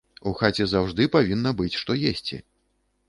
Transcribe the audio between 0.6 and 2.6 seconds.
заўжды павінна быць што есці.